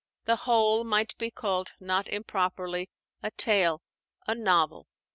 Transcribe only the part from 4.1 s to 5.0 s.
a novel.